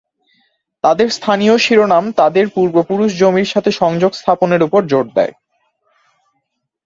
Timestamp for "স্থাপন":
4.13-4.49